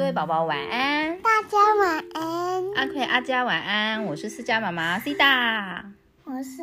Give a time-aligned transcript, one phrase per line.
[0.00, 2.72] 各位宝宝晚安，大家晚安。
[2.74, 5.92] 阿奎阿佳晚安，我是思佳妈妈 C 大，
[6.24, 6.62] 我是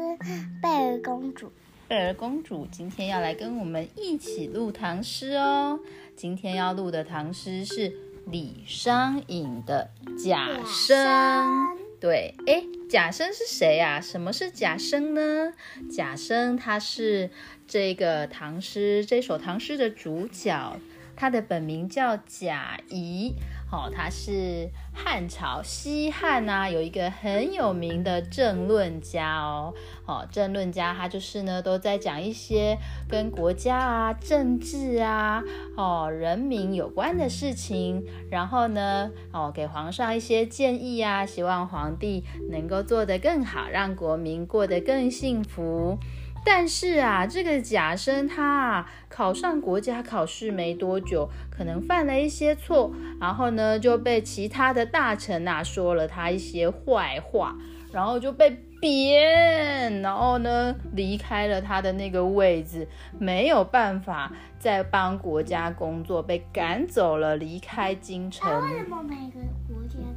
[0.59, 1.51] 贝尔公主。
[1.87, 5.79] 贝尔公主今天要来跟我们一起录唐诗哦。
[6.15, 7.93] 今天要录的唐诗是
[8.25, 9.91] 李商隐的
[10.23, 10.97] 《贾生》。
[11.99, 14.01] 对，哎，贾生是谁呀？
[14.01, 15.53] 什么是贾生呢？
[15.91, 17.29] 贾生他是
[17.67, 20.79] 这个唐诗这首唐诗的主角，
[21.17, 23.33] 他的本名叫贾谊。
[23.69, 29.73] 好，他是汉朝西汉啊，有一个很有名的政论家哦。
[30.05, 32.77] 哦，政论家他就是呢，都在讲一些
[33.09, 35.43] 跟国家啊、政治啊、
[35.75, 45.97] 哦人民有关的事情，然后呢，哦给皇上一些建议啊，希望皇帝能够做得更好，让国民过得更幸福。
[46.49, 57.57] 但是啊，这个贾生他啊，考上国家考试没多久，可能犯了一些错，然后呢就被其他的大臣啊说了他一些坏话，
[57.91, 58.49] 然后就被
[58.79, 62.87] 贬，然后呢离开了他的那个位置，
[63.19, 68.49] 没有办法再帮国家工作，被赶走了，离开京城。
[68.61, 69.97] 为什么每个国家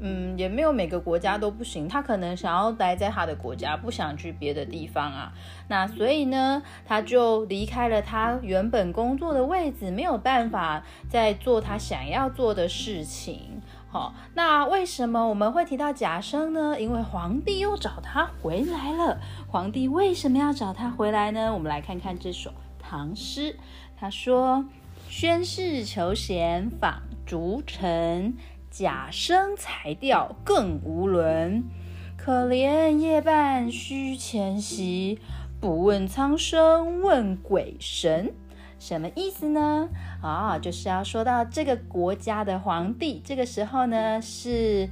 [0.00, 5.32] 嗯，也没有每个国家都不行，他可能想要待在他的国家，不想去别的地方啊。
[5.68, 13.60] 那所以呢，他就离开了他原本工作的位置，没有办法再做他想要做的事情。
[13.90, 16.78] 好，那为什么我们会提到贾生呢？
[16.78, 19.18] 因为皇帝又找他回来了。
[19.48, 21.52] 皇帝为什么要找他回来呢？
[21.52, 23.56] 我们来看看这首唐诗。
[23.96, 24.64] 他说
[25.08, 28.36] ：“宣室求贤访逐臣。”
[28.70, 31.64] 假生才调更无伦，
[32.16, 35.18] 可怜夜半虚前席，
[35.60, 38.34] 不问苍生问鬼神。
[38.78, 39.88] 什么意思呢？
[40.22, 44.88] 啊，就是要说到这个国家的皇帝，这个时候呢是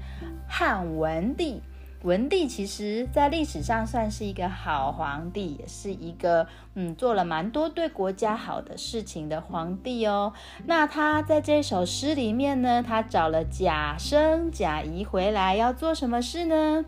[0.49, 1.63] 汉文帝。
[2.07, 6.47] 文帝其实在历史上算是一个好皇帝，也是一个
[6.77, 10.33] 嗯做了蛮多对国家好的事情的皇帝哦。
[10.67, 16.85] 那他在这首诗里面呢，他找了贾生、贾谊回来，要做什么事呢？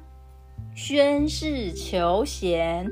[0.76, 2.88] 宣誓求贤，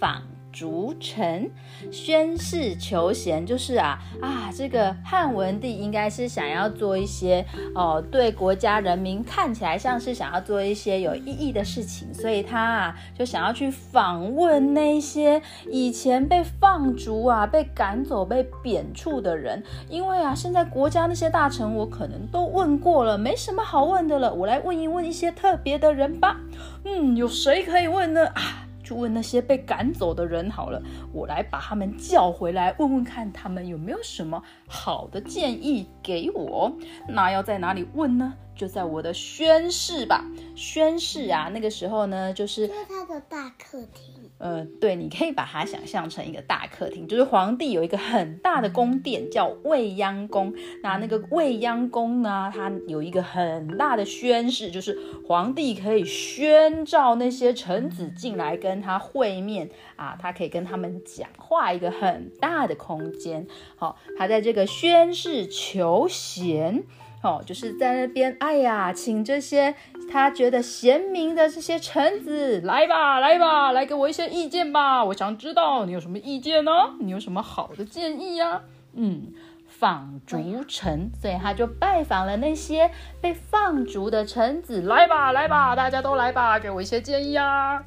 [0.00, 0.37] 访。
[0.58, 1.48] 逐臣
[1.92, 7.46] 宣誓求贤，就是啊啊，这个汉文帝应该是想要做一些
[7.76, 26.40] 哦，对国家人民看起来像是想要做一些有意义的事情，所以他啊就想要去访问那些以前被放逐啊、被赶走、被贬黜的人，因为啊，现在国家那些大臣我可能都问过了，没什么好问的了，我来问一问一些特别的人吧。
[26.84, 28.26] 嗯，有谁可以问呢？
[28.34, 28.64] 啊？
[28.88, 30.82] 去问那些被赶走的人好了，
[31.12, 36.72] 我来把他们叫回来，问问看他们有没有什么好的建议给我。
[37.06, 38.32] 那要在哪里问呢？
[38.58, 40.22] 就在我的宣誓吧。
[40.54, 44.16] 宣誓啊，那个时候呢，就是就是他的大客厅。
[44.38, 50.54] 呃，对，你可以把它想象成一个大客厅，就是皇帝有一个很大的宫殿叫未央宫。
[50.80, 54.96] 那那个未央宫呢，它有一个很大的宣誓，就是
[55.26, 63.44] 皇帝可以宣召那些臣子进来跟他会面啊，他可以跟他们讲话，一个很大的空间。
[63.74, 66.84] 好，他在这个宣誓求贤。
[67.22, 69.74] 哦，就是在那边，哎呀，请这些
[70.10, 75.04] 他觉得贤明的这些臣子来吧，来吧，来给我一些意见吧。
[75.04, 76.70] 我想知道你有什么意见呢？
[77.00, 78.62] 你有什么好的建议呀？
[78.94, 79.32] 嗯，
[79.66, 82.90] 放逐臣，所以他就拜访了那些
[83.20, 87.82] 被放逐的臣子，来吧，来吧，大家都来吧，给我一些建议啊。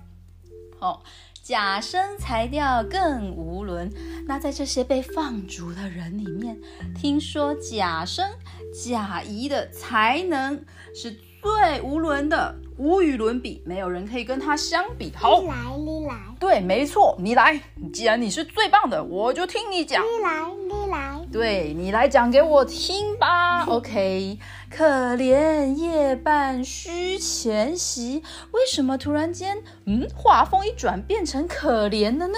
[0.78, 1.04] 好。
[1.44, 3.92] 贾生才调更无伦。
[4.28, 6.60] 那在这些被放逐的人里面，
[6.96, 8.30] 听说假生、
[8.74, 10.64] 贾谊的才能
[10.94, 15.12] 是最无伦的，无与伦比，没有人可以跟他相比。
[15.16, 16.16] 好，你来，你来。
[16.40, 17.60] 对，没错，你来。
[17.92, 20.04] 既然你是最棒的，我就听你讲。
[20.04, 21.21] 你来，你来。
[21.32, 23.64] 对你来讲给我听吧。
[23.66, 24.38] OK。
[24.70, 32.38] 可怜夜半虚前席，为什么突然间，嗯，画风一转变成可怜了呢？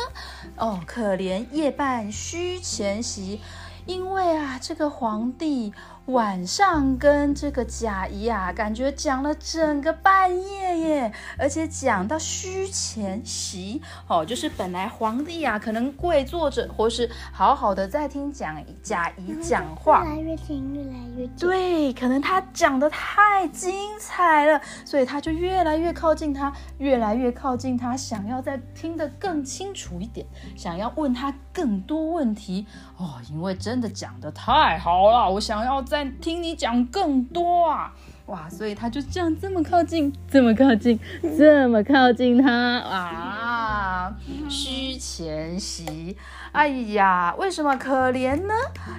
[0.58, 3.40] 哦，可怜夜半虚前席。
[3.86, 5.74] 因为啊，这个皇帝
[6.08, 30.26] 晚上跟这个贾谊啊，感觉讲了整个半夜耶，而且讲到虚前席哦，就是本来皇帝啊，可能跪坐着，或是好好的在听讲贾谊讲话，越来越听，越来越对，可能他讲的太精彩了，所以他就越来越靠近他，越来越靠近他，想要再听得更清楚一点，
[30.56, 32.66] 想要问他更多问题。
[32.98, 33.74] 哦，因为真。
[33.74, 37.94] 真的讲的太好了，我想要再听你讲更多啊！
[38.26, 41.00] 哇，所以他就这样这么靠近，这么靠近，
[41.38, 44.16] 这么靠近他啊！
[44.50, 46.18] 虚前席，
[46.52, 46.68] 哎
[46.98, 48.56] 呀，为什么可怜呢？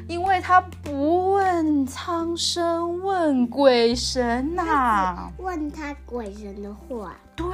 [0.07, 7.45] 因为他不问苍生，问鬼神呐、问他鬼神的话，对，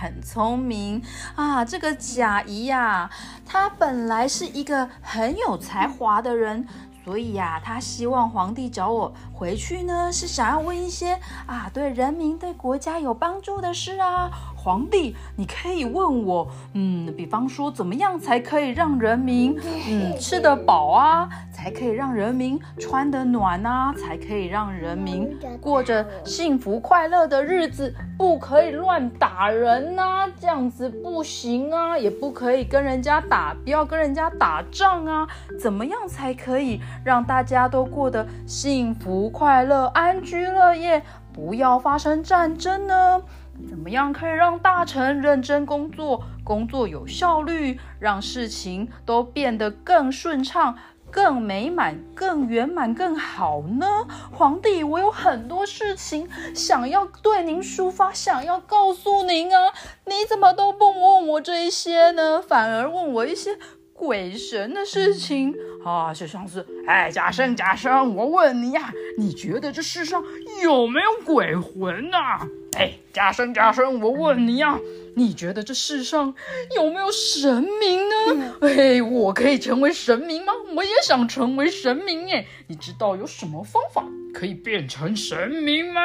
[0.00, 1.02] 很聪明
[1.36, 1.62] 啊！
[1.62, 3.10] 这个贾谊呀、
[3.44, 6.66] 他本来是一个很有才华的人，
[7.04, 14.30] 所以呀、他希望皇帝找我回去呢，是想要问一些啊对人民、对国家有帮助的事啊。
[14.62, 19.58] 皇帝，你可以问我，嗯，比方说怎么样才可以让人民
[19.90, 35.26] 嗯吃得饱啊，才可以让人民穿得暖啊，才可以让人民过着幸福快乐的日子，不可以乱打人呐、这样子不行啊，也不可以跟人家打，不要跟人家打仗啊，
[35.58, 43.20] 怎么样才可以让大家都过得幸福快乐、安居乐业，不要发生战争呢？
[43.68, 50.76] 怎么样可以让大臣认真工作，工作有效率，让事情都变得更顺畅、
[51.10, 53.86] 更美满、更圆满、更好呢？
[54.32, 59.72] 皇帝，我有很多事情想要对您抒发，想要告诉您啊，
[60.06, 62.42] 你怎么都不问我这一些呢？
[62.42, 63.58] 反而问我一些
[63.92, 65.54] 鬼神的事情
[65.84, 70.22] 啊，就像是，哎，贾生，贾生，我问你呀、你觉得这世上
[70.64, 72.46] 有没有鬼魂呐、
[72.76, 74.78] 哎，贾生，贾生，我问你呀、
[75.14, 76.34] 你觉得这世上
[76.74, 78.54] 有没有神明呢？
[78.62, 80.52] 哎，我可以成为神明吗？
[80.74, 86.00] 我也想成为神明哎，你知道有什么方法可以变成神明吗？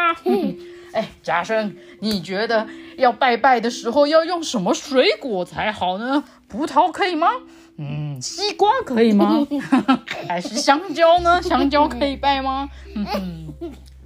[0.93, 2.67] 哎，贾生，你觉得
[2.97, 6.23] 要拜拜的时候要用什么水果才好呢？
[6.49, 7.29] 葡萄可以吗？
[7.77, 9.45] 嗯，西瓜可以吗？
[10.27, 11.41] 还是香蕉呢？
[11.41, 12.69] 香蕉可以拜吗？
[12.93, 13.53] 嗯哼。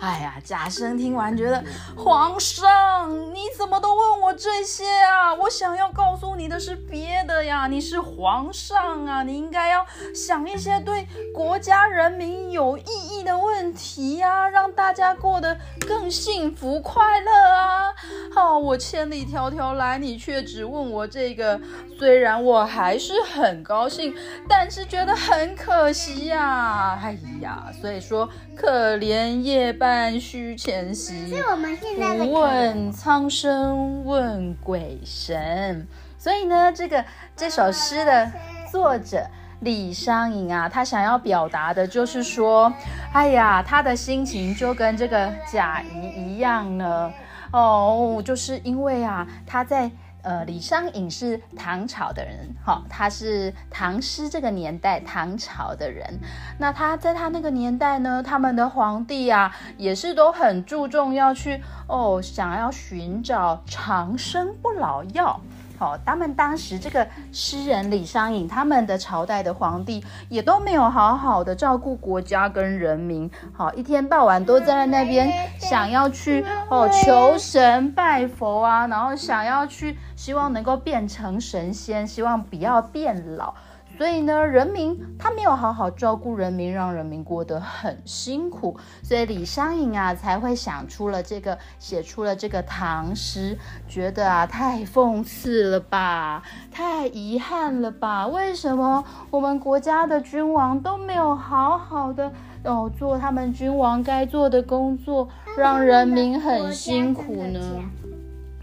[0.00, 1.62] 哎呀，贾生听完觉得，
[1.94, 5.34] 皇上你怎么都问我这些啊？
[5.34, 7.66] 我想要告诉你的是别的呀。
[7.66, 17.94] 你是皇上啊，你应该要想一些对国家人民有意义的问题呀、让大家过得更幸福快乐啊。
[18.34, 21.60] 好、我千里迢迢来，你却只问我这个，
[21.98, 24.14] 虽然我还是很高兴，
[24.48, 28.26] 但是觉得很可惜呀、哎呀，所以说
[28.56, 29.89] 可怜夜半
[30.20, 31.28] 虚前席。
[31.28, 35.86] 是我们现在问苍生，问鬼神。
[36.18, 37.04] 所以呢，这个
[37.36, 38.30] 这首诗的
[38.70, 39.26] 作者
[39.60, 42.72] 李商隐啊，他想要表达的就是说，
[43.12, 47.12] 哎呀，他的心情就跟这个贾谊一样呢。
[47.52, 49.90] 哦，就是因为啊，他在。
[50.22, 56.18] 呃，李商隐是唐朝的人，好、他是唐诗这个年代唐朝的人。
[56.58, 65.40] 那他在他那个年代呢，他们的皇帝啊，也是都很注重要去哦，想要寻找长生不老药。
[65.80, 83.54] 好、他们当时这个诗人李商隐，他们的朝代的皇帝也都没有好好的照顾国家跟人民，好、一天到晚都在那边想要去哦求神拜佛啊，然后想要去希望能够变成神仙，希望不要变老。
[84.00, 96.42] 所以呢，人民他没有好好照顾人民，让人民过得很辛苦，所以李商隐啊才会想出了这个，写出了这个唐诗，觉得啊太讽刺了吧，
[96.72, 98.26] 太遗憾了吧？
[98.26, 102.32] 为什么我们国家的君王都没有好好的
[102.64, 105.28] 哦做他们君王该做的工作，
[105.58, 107.60] 让人民很辛苦呢？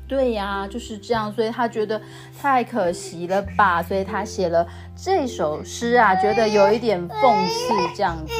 [0.07, 2.01] 对呀，就是这样，所以他觉得
[2.41, 8.33] 太可惜了吧，所以他写了这首诗啊，觉得有一点讽刺这样子。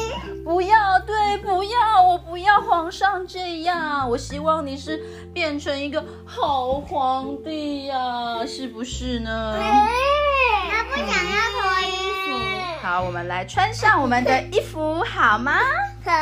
[0.44, 4.98] 不要，对，不要，我不要皇上这样，我希望你是
[5.34, 9.58] 变成一个好皇帝呀、是不是呢？
[10.70, 11.92] 他不想要脱衣
[12.24, 12.38] 服。
[12.80, 15.52] 好，我们来穿上我们的衣服好吗？
[16.04, 16.12] 好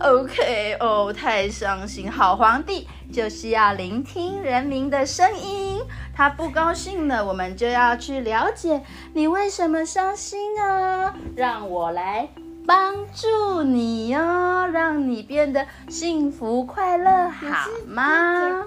[0.00, 2.10] ，OK，哦，太伤心。
[2.10, 5.80] 好皇帝就是要聆听人民的声音，
[6.14, 8.82] 他不高兴了，我们就要去了解
[9.14, 12.28] 你为什么伤心啊，让我来
[12.66, 17.46] 帮助你哦，让你变得幸福快乐，好
[17.86, 18.64] 吗？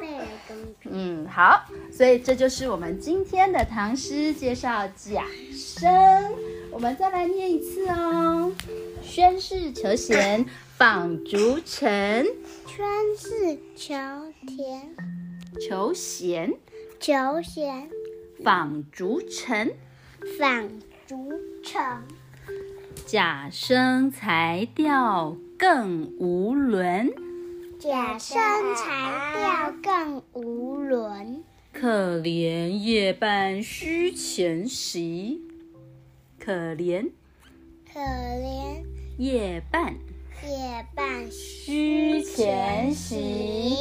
[0.85, 6.31] 嗯，好，所以这就是我们今天的唐诗介绍贾生。
[6.71, 8.51] 我们再来念一次哦。
[9.03, 10.45] 宣室求贤，
[10.77, 12.25] 访逐臣。
[12.65, 13.93] 川是求
[14.55, 14.95] 田，
[15.61, 16.53] 求贤，
[16.99, 17.89] 求贤，
[18.43, 19.73] 访逐臣。
[20.37, 20.69] 访
[21.07, 21.31] 逐
[21.63, 21.81] 臣。
[23.05, 27.13] 假声才调更无伦。
[27.79, 28.39] 假声
[28.75, 31.43] 才调更无伦。
[31.71, 35.41] 可怜夜半虚前席。
[36.37, 37.09] 可怜
[37.93, 38.83] 可怜
[39.17, 39.95] 夜半
[40.43, 43.75] 夜半虚前席。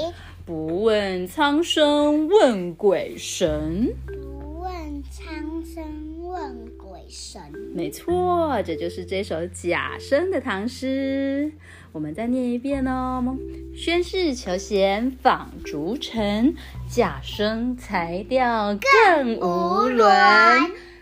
[0.46, 3.94] 不问苍生问鬼神。
[4.06, 5.84] 不问苍生
[6.22, 7.40] 问鬼神。
[7.74, 11.52] 没错，这就是这首假声的唐诗。
[11.92, 13.36] 我们再念一遍哦。
[13.76, 16.54] 宣室求贤访逐臣，
[16.88, 18.76] 假声才调
[19.14, 20.08] 更无伦。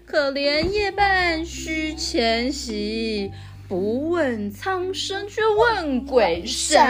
[0.04, 3.30] 可怜夜半虚前席。
[3.68, 6.80] 不问苍生，却问鬼神。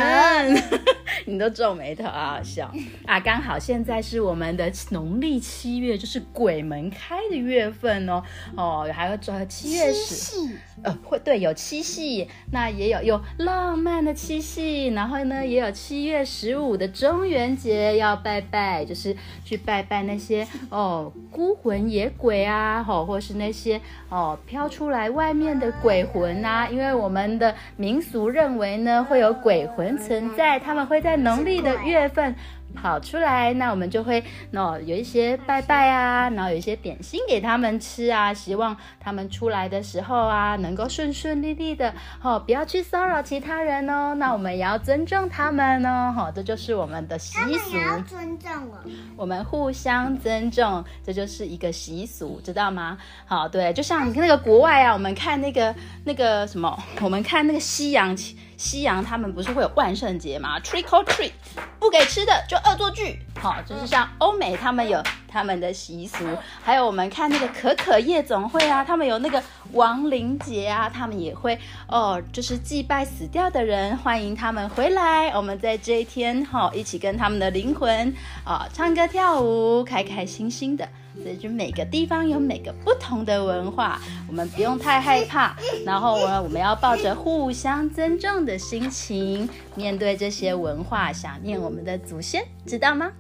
[1.29, 2.73] 你都皱眉头，好好笑
[3.05, 3.21] 啊！
[3.21, 8.23] 刚好现在是我们的农历七月，就是鬼门开的月份哦。
[8.57, 10.37] 哦，还有这七月十，
[10.83, 26.69] 呃，会对，有七夕，那也有有浪漫的七夕，然后呢，也有七月十五的中元节要拜拜，就是去拜拜那些哦孤魂野鬼啊，吼，或是那些哦飘出来外面的鬼魂啊。
[26.71, 32.35] 因为我们的民俗认为呢，会有鬼魂存在，他们会在农历的月份
[32.75, 34.23] 跑出来，那我们就会
[34.53, 44.15] 喏有一些拜拜啊，然后有一些点心给他们吃啊，希望他们出来的时候啊，能够顺顺利利的哦，不要去骚扰其他人哦。
[44.17, 47.77] 那我们也要尊重他们哦，哈，这就是我们的习俗。
[47.79, 48.79] 要尊重哦。
[49.17, 52.99] 我们互相尊重，这就是一个习俗，知道吗？
[53.25, 58.15] 好，对，就像那个国外啊，我们看那个那个什么，我们看那个西洋。
[58.59, 61.31] 西洋他们不是会有万圣节吗？Trick or treat，
[61.79, 63.21] 不给吃的就恶作剧。
[63.41, 66.25] 好，就是像欧美他们有他们的习俗，
[66.61, 69.41] 还有我们看那个可可夜总会啊，他们有那个
[69.75, 75.29] 亡灵节啊，他们也会哦，就是祭拜死掉的人，欢迎他们回来。
[75.29, 78.13] 我们在这一天哈，一起跟他们的灵魂
[78.45, 80.89] 啊唱歌跳舞，开开心心的。
[81.15, 85.57] 所以就每个地方有每个不同的文化，我们不用太害怕。
[85.85, 93.11] 然后呢，我们要抱着互相尊重的心情，面对这些文化，想念我们的祖先，知道吗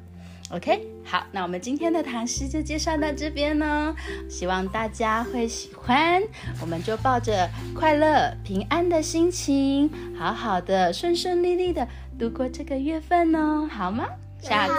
[0.50, 3.94] ？OK，好，那我们今天的唐诗就介绍到这边呢，
[4.30, 6.22] 希望大家会喜欢。
[6.60, 11.86] 我们就抱着快乐、平安的心情，好好的、顺顺利利的
[12.18, 14.06] 度过这个月份呢，好吗？
[14.40, 14.72] 下次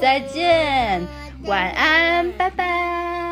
[0.00, 1.25] 再见。
[1.44, 3.25] 晚安，拜拜。